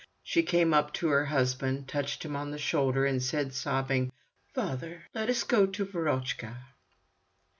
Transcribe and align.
She 0.23 0.41
came 0.41 0.73
up 0.73 0.93
to 0.93 1.09
her 1.09 1.25
husband, 1.25 1.87
touched 1.87 2.25
him 2.25 2.35
on 2.35 2.49
the 2.49 2.57
shoulder, 2.57 3.05
and 3.05 3.21
said 3.21 3.53
sobbing: 3.53 4.11
"Father, 4.51 5.03
let 5.13 5.29
us 5.29 5.43
go 5.43 5.67
to 5.67 5.85
Verochka!" 5.85 6.57